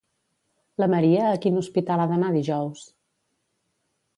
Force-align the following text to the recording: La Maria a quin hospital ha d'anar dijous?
La 0.83 0.87
Maria 0.93 1.27
a 1.27 1.35
quin 1.43 1.61
hospital 1.61 2.03
ha 2.05 2.07
d'anar 2.13 2.33
dijous? 2.39 2.89